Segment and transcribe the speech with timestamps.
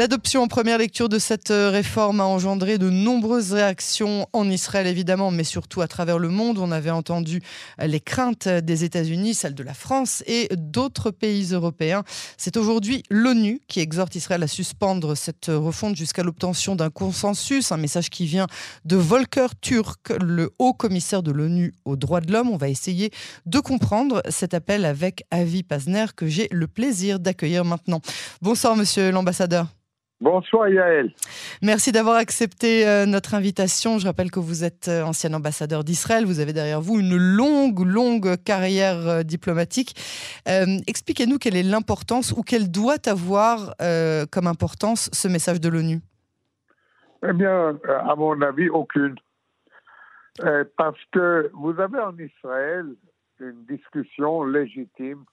[0.00, 4.86] L'adoption en première lecture de cette euh, réforme a engendré de nombreuses réactions en Israël,
[4.86, 6.56] évidemment, mais surtout à travers le monde.
[6.56, 7.42] On avait entendu
[7.82, 12.02] euh, les craintes des États-Unis, celles de la France et d'autres pays européens.
[12.38, 17.76] C'est aujourd'hui l'ONU qui exhorte Israël à suspendre cette refonte jusqu'à l'obtention d'un consensus, un
[17.76, 18.46] message qui vient
[18.86, 22.48] de Volker Turk, le haut commissaire de l'ONU aux droits de l'homme.
[22.48, 23.10] On va essayer
[23.44, 28.00] de comprendre cet appel avec Avi Pazner que j'ai le plaisir d'accueillir maintenant.
[28.40, 29.66] Bonsoir, monsieur l'ambassadeur.
[30.20, 31.14] Bonsoir Yaël.
[31.62, 33.98] Merci d'avoir accepté euh, notre invitation.
[33.98, 36.26] Je rappelle que vous êtes euh, ancien ambassadeur d'Israël.
[36.26, 39.94] Vous avez derrière vous une longue, longue carrière euh, diplomatique.
[40.86, 43.74] Expliquez-nous quelle est l'importance ou quelle doit avoir
[44.30, 46.00] comme importance ce message de l'ONU.
[47.26, 49.14] Eh bien, à mon avis, aucune.
[50.76, 52.86] parce que vous avez en Israël
[53.38, 55.24] une discussion légitime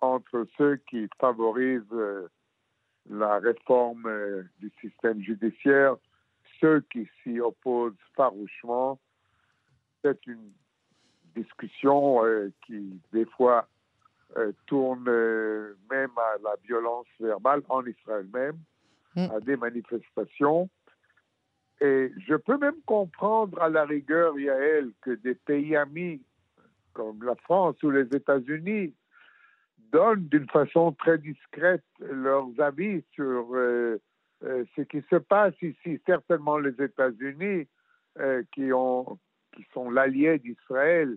[0.00, 1.82] entre ceux qui favorisent
[3.10, 5.96] la réforme euh, du système judiciaire,
[6.60, 8.98] ceux qui s'y opposent farouchement.
[10.02, 10.52] C'est une
[11.34, 13.68] discussion euh, qui, des fois,
[14.36, 18.58] euh, tourne même à la violence verbale en Israël même,
[19.14, 19.30] mm.
[19.34, 20.68] à des manifestations.
[21.80, 26.22] Et je peux même comprendre à la rigueur, Yael, que des pays amis
[26.94, 28.94] comme la France ou les États-Unis
[29.92, 34.00] donnent d'une façon très discrète leurs avis sur euh,
[34.44, 36.00] euh, ce qui se passe ici.
[36.06, 37.66] Certainement les États-Unis,
[38.18, 38.70] euh, qui,
[39.54, 41.16] qui sont l'allié d'Israël,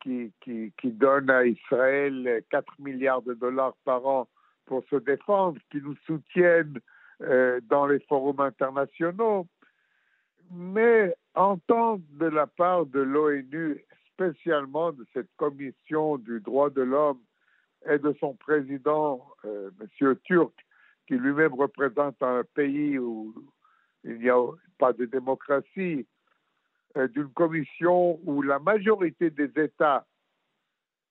[0.00, 4.26] qui, qui, qui donnent à Israël 4 milliards de dollars par an
[4.64, 6.78] pour se défendre, qui nous soutiennent
[7.68, 9.46] dans les forums internationaux.
[10.50, 17.20] Mais entendre de la part de l'ONU, spécialement de cette commission du droit de l'homme,
[17.88, 20.16] et de son président, euh, M.
[20.24, 20.54] Turc,
[21.06, 23.34] qui lui-même représente un pays où
[24.04, 24.40] il n'y a
[24.78, 26.06] pas de démocratie,
[26.96, 30.06] euh, d'une commission où la majorité des États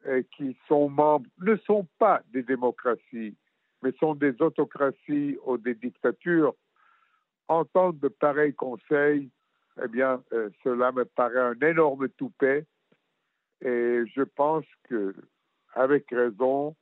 [0.07, 3.35] euh, qui sont membres ne sont pas des démocraties,
[3.81, 6.56] mais sont des autocraties ou des dictatures,
[7.47, 9.29] entendre de pareils conseils,
[9.84, 10.22] eh bien,
[10.63, 12.66] cela me paraît un énorme toupet.
[13.62, 15.13] Et je pense que
[15.74, 16.76] avec raison,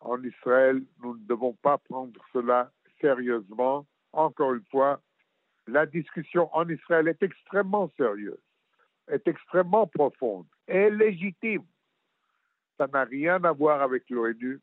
[0.00, 2.70] en Israël, nous ne devons pas prendre cela
[3.00, 3.86] sérieusement.
[4.12, 5.00] Encore une fois,
[5.66, 8.42] la discussion en Israël est extrêmement sérieuse,
[9.08, 11.64] est extrêmement profonde et légitime.
[12.78, 14.60] Ça n'a rien à voir avec l'ONU,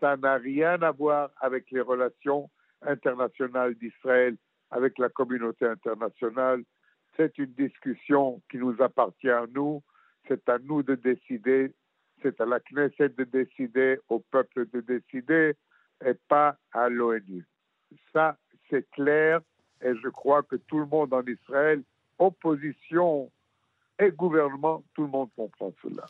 [0.00, 2.50] ça n'a rien à voir avec les relations
[2.82, 4.36] internationales d'Israël
[4.70, 6.64] avec la communauté internationale.
[7.16, 9.82] C'est une discussion qui nous appartient à nous.
[10.28, 11.74] C'est à nous de décider
[12.22, 15.54] c'est à la Knesset de décider, au peuple de décider,
[16.04, 17.46] et pas à l'ONU.
[18.12, 18.36] Ça,
[18.68, 19.40] c'est clair,
[19.82, 21.82] et je crois que tout le monde en Israël,
[22.18, 23.30] opposition
[24.00, 26.06] et gouvernement, tout le monde comprend cela.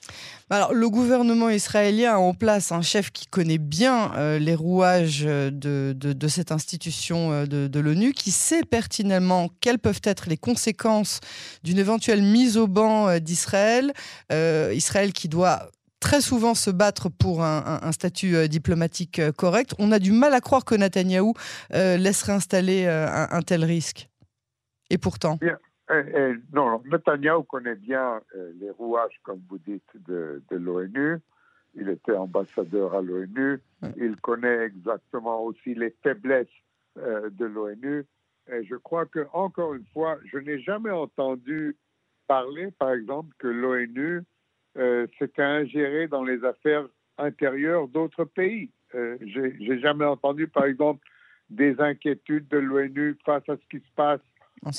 [0.49, 5.23] Alors, le gouvernement israélien a en place un chef qui connaît bien euh, les rouages
[5.23, 11.21] de, cette institution euh, de, de l'ONU, qui sait pertinemment quelles peuvent être les conséquences
[11.65, 13.93] d'une éventuelle mise au banc euh, d'Israël.
[14.31, 15.71] Israël qui doit
[16.01, 19.75] très souvent se battre pour un, statut euh, diplomatique euh, correct.
[19.79, 21.35] On a du mal à croire que Netanyahou
[21.75, 24.09] euh, laisserait installer un, tel risque.
[24.89, 25.39] Et pourtant.
[26.53, 28.21] non, Netanyahou connaît bien
[28.59, 31.19] les rouages, comme vous dites, de, l'ONU.
[31.75, 33.61] Il était ambassadeur à l'ONU.
[33.97, 36.49] Il connaît exactement aussi les faiblesses
[36.97, 38.05] de l'ONU.
[38.53, 41.77] Et je crois que, encore une fois, je n'ai jamais entendu
[42.27, 44.25] parler, par exemple, que l'ONU
[44.79, 45.07] euh,
[45.39, 46.87] à ingérer dans les affaires
[47.19, 48.71] intérieures d'autres pays.
[48.95, 51.07] Euh, J'ai jamais entendu, par exemple,
[51.49, 54.21] des inquiétudes de l'ONU face à ce qui se passe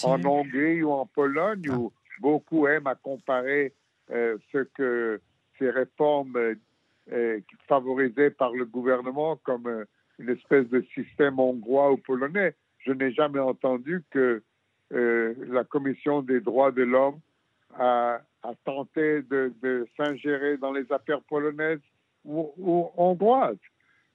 [0.04, 3.74] en, Hongrie ou en Pologne, où beaucoup aiment à comparer
[4.12, 5.20] euh, ce que
[5.60, 6.56] ces réformes
[7.12, 9.86] euh, favorisées par le gouvernement comme
[10.20, 12.56] une espèce de système hongrois ou polonais.
[12.80, 14.44] Je n'ai jamais entendu que
[14.94, 17.20] la Commission des droits de l'homme
[17.80, 21.80] a, a tenté de, s'ingérer dans les affaires polonaises
[22.26, 23.58] ou, hongroises.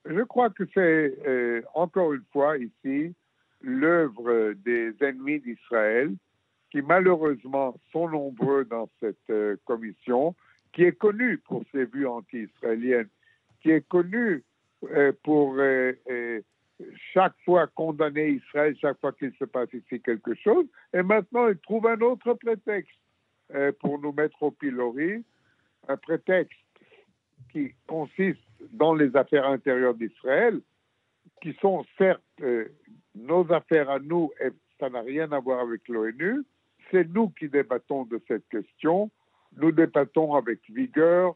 [0.04, 3.14] Je crois que c'est euh, encore une fois ici
[3.62, 6.14] l'œuvre des ennemis d'Israël
[6.70, 10.34] qui malheureusement sont nombreux dans cette euh, commission,
[10.72, 13.08] qui est connue pour ses vues anti-israéliennes,
[13.62, 14.44] qui est connue
[14.90, 15.56] euh, pour
[17.14, 21.56] chaque fois condamner Israël, chaque fois qu'il se passe ici quelque chose, et maintenant il
[21.58, 22.98] trouve un autre prétexte
[23.80, 25.24] pour nous mettre au pilori,
[25.88, 26.58] un prétexte
[27.50, 28.40] qui consiste
[28.72, 30.60] dans les affaires intérieures d'Israël,
[31.42, 32.66] qui sont certes euh,
[33.14, 36.44] nos affaires à nous, et ça n'a rien à voir avec l'ONU.
[36.90, 39.10] C'est nous qui débattons de cette question.
[39.56, 41.34] Nous débattons avec vigueur,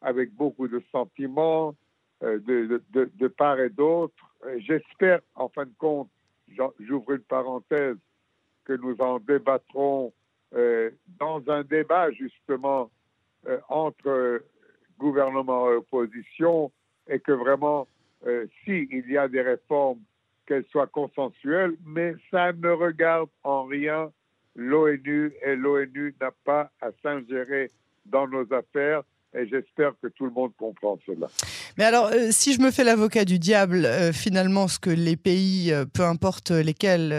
[0.00, 1.74] avec beaucoup de sentiments,
[2.22, 4.14] euh, de, de, de, part et d'autre.
[4.58, 6.10] J'espère, en fin de compte,
[6.80, 7.96] j'ouvre une parenthèse,
[8.64, 10.21] que nous en débattrons euh,
[11.18, 12.90] dans un débat justement
[13.48, 14.40] euh, entre
[14.98, 16.70] gouvernement et opposition
[17.08, 17.88] et que vraiment,
[18.24, 19.98] euh, s'il y a des réformes,
[20.46, 24.12] qu'elles soient consensuelles, mais ça ne regarde en rien
[24.54, 27.72] l'ONU et l'ONU n'a pas à s'ingérer
[28.06, 29.02] dans nos affaires
[29.34, 31.28] et j'espère que tout le monde comprend cela.
[31.78, 35.16] Mais alors, euh, si je me fais l'avocat du diable, euh, finalement, ce que les
[35.16, 37.14] pays, euh, peu importe lesquels,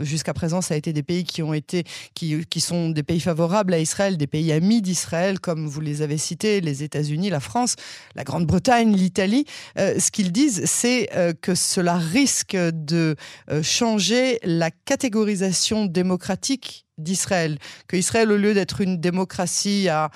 [0.00, 1.84] jusqu'à présent, ça a été des pays qui ont été,
[2.14, 6.02] qui, qui, sont des pays favorables à Israël, des pays amis d'Israël, comme vous les
[6.02, 7.76] avez cités, les États-Unis, la France,
[8.14, 9.46] la Grande-Bretagne, l'Italie.
[9.76, 11.08] ce qu'ils disent, c'est
[11.40, 13.16] que cela risque de
[13.62, 17.58] changer la catégorisation démocratique d'Israël,
[17.88, 20.10] que Israël, au lieu d'être une démocratie à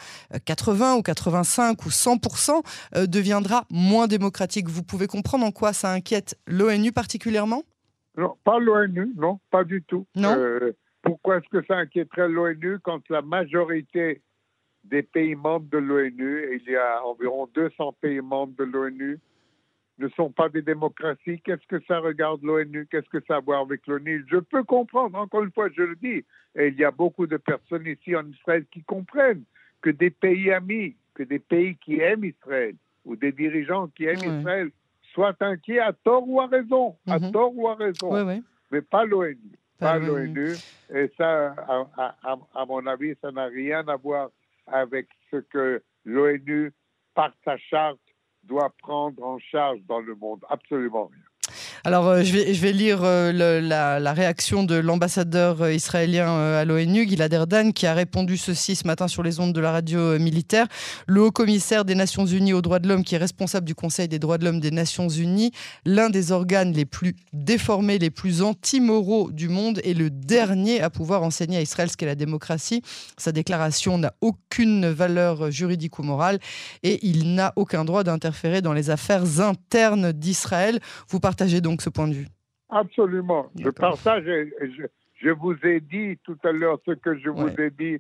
[0.44, 2.62] 80 ou 85 ou 100%,
[2.96, 4.68] euh, deviendra moins démocratique.
[4.68, 7.62] Vous pouvez comprendre en quoi ça inquiète l'ONU particulièrement?
[8.16, 10.06] Non, pas l'ONU, non, pas du tout.
[10.14, 10.34] Non?
[10.36, 14.22] Euh, pourquoi est-ce que ça inquiéterait l'ONU quand la majorité
[14.84, 19.18] des pays membres de l'ONU, il y a environ 200 pays membres de l'ONU,
[19.98, 21.40] ne sont pas des démocraties.
[21.40, 22.86] Qu'est-ce que ça regarde l'ONU?
[22.90, 24.24] Qu'est-ce que ça a à voir avec l'ONU?
[24.30, 26.24] Je peux comprendre, encore une fois, je le dis,
[26.54, 29.44] et il y a beaucoup de personnes ici en Israël qui comprennent
[29.80, 32.74] que des pays amis, que des pays qui aiment Israël,
[33.04, 34.70] ou des dirigeants qui aiment Israël,
[35.14, 37.32] soient inquiets à tort ou à raison, à mhm.
[37.32, 39.38] tort ou à raison, mais pas l'ONU.
[39.78, 40.54] Pas, l'ONU.
[40.92, 41.54] Et ça,
[41.96, 44.30] à, à mon avis, ça n'a rien à voir
[44.66, 46.72] avec ce que l'ONU,
[47.14, 47.98] par sa charte,
[48.48, 50.44] doit prendre en charge dans le monde.
[50.48, 51.27] Absolument rien.
[51.88, 57.32] Alors, euh, je, vais, lire euh, la, réaction de l'ambassadeur euh, israélien à l'ONU, Gilad
[57.32, 60.66] Erdan, qui a répondu ceci ce matin sur les ondes de la radio militaire.
[61.06, 64.06] Le haut commissaire des Nations Unies aux droits de l'homme, qui est responsable du Conseil
[64.06, 65.50] des droits de l'homme des Nations Unies,
[65.86, 70.90] l'un des organes les plus déformés, les plus antimoraux du monde, et le dernier à
[70.90, 72.82] pouvoir enseigner à Israël ce qu'est la démocratie.
[73.16, 76.38] Sa déclaration n'a aucune valeur juridique ou morale
[76.82, 80.80] et il n'a aucun droit d'interférer dans les affaires internes d'Israël.
[81.08, 82.28] Vous partagez donc ce point de vue
[82.70, 83.46] Absolument.
[83.58, 84.24] Je partage.
[84.24, 84.84] Je,
[85.22, 87.98] je, vous ai dit tout à l'heure ce que je vous ai dit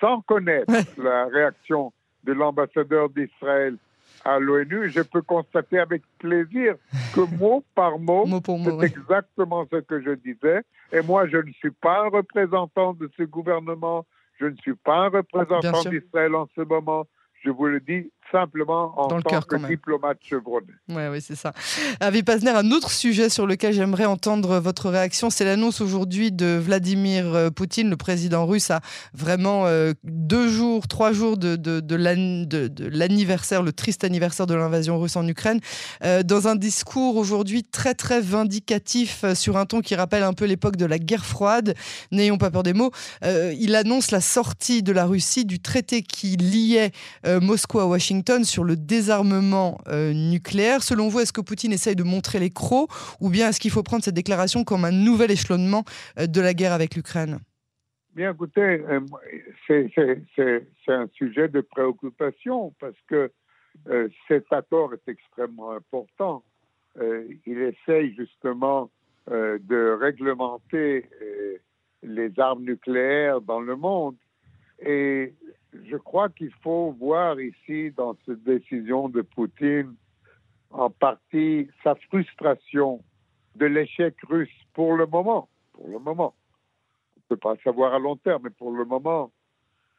[0.00, 1.92] sans connaître la réaction
[2.24, 3.76] de l'ambassadeur d'Israël
[4.24, 4.90] à l'ONU.
[4.90, 6.74] Je peux constater avec plaisir
[7.14, 10.62] que mot par mot, c'est exactement ce que je disais.
[10.92, 14.04] Et moi, je ne suis pas un représentant de ce gouvernement.
[14.38, 17.06] Je ne suis pas un représentant d'Israël en ce moment.
[17.42, 20.72] Je vous le dis simplement en tant que diplomate chevronné.
[20.88, 21.52] Oui, oui, c'est ça.
[22.00, 26.56] Avi Pazner, un autre sujet sur lequel j'aimerais entendre votre réaction, c'est l'annonce aujourd'hui de
[26.56, 28.80] Vladimir euh, Poutine, le président russe, a
[29.14, 34.98] vraiment euh, deux jours, trois jours de, de, de l'anniversaire, le triste anniversaire de l'invasion
[34.98, 35.60] russe en Ukraine,
[36.04, 40.44] euh, dans un discours aujourd'hui très, très vindicatif sur un ton qui rappelle un peu
[40.44, 41.74] l'époque de la guerre froide.
[42.12, 42.90] N'ayons pas peur des mots.
[43.22, 46.92] il annonce la sortie de la Russie du traité qui liait
[47.26, 50.82] Moscou à Washington sur le désarmement euh, nucléaire.
[50.82, 52.90] Selon vous, est-ce que Poutine essaye de montrer les crocs
[53.20, 55.84] ou bien est-ce qu'il faut prendre cette déclaration comme un nouvel échelonnement
[56.18, 57.38] euh, de la guerre avec l'Ukraine?
[58.14, 59.00] Bien, écoutez, euh,
[59.66, 63.30] c'est un sujet de préoccupation parce que
[64.28, 66.42] cet accord est extrêmement important.
[67.00, 68.90] il essaye justement
[69.28, 71.08] de réglementer
[72.02, 74.16] les armes nucléaires dans le monde.
[74.84, 75.34] Et
[75.90, 79.94] je crois qu'il faut voir ici, dans cette décision de Poutine,
[80.70, 83.02] en partie sa frustration
[83.56, 85.48] de l'échec russe pour le moment.
[85.72, 86.34] Pour le moment.
[87.16, 89.32] On ne peut pas savoir à long terme, mais pour le moment,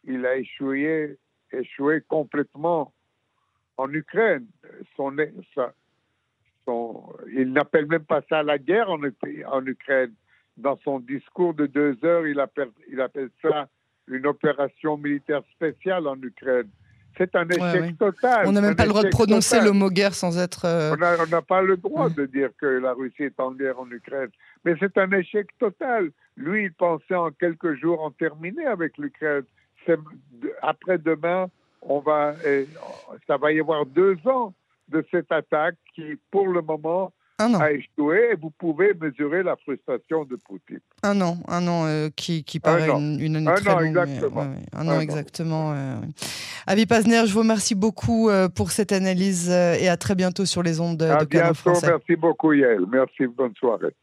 [0.06, 1.18] il a échoué,
[1.52, 2.94] échoué complètement
[3.78, 4.48] en Ukraine.
[7.34, 9.04] Il n'appelle même pas ça la guerre en,
[9.66, 10.14] Ukraine.
[10.58, 13.68] Dans son discours de deux heures, il appelle ça
[14.12, 16.68] une opération militaire spéciale en Ukraine.
[17.18, 18.48] C'est un échec total.
[18.48, 20.66] On n'a même pas le droit de prononcer le mot guerre sans être.
[20.66, 23.90] Euh, on n'a pas le droit de dire que la Russie est en guerre en
[23.92, 24.30] Ukraine.
[24.64, 26.12] Mais c'est un échec total.
[26.38, 29.44] Lui, il pensait en quelques jours en terminer avec l'Ukraine.
[30.62, 31.48] Après-demain,
[31.82, 32.36] on va,
[33.28, 34.54] ça va y avoir deux ans
[34.90, 37.60] de cette attaque qui, pour le moment, un an.
[37.60, 40.80] a échoué et vous pouvez mesurer la frustration de Poutine.
[41.04, 43.98] Un an, un an euh, qui, qui paraît une, une, année très longue.
[43.98, 44.48] Exactement.
[44.74, 45.74] un, an, exactement.
[45.74, 45.96] Euh,
[46.68, 50.64] Avi Pazner, je vous remercie beaucoup euh, pour cette analyse et à très bientôt sur
[50.64, 52.86] les ondes de, à bientôt, Merci beaucoup Yael.
[52.92, 53.94] Merci, bonne soirée.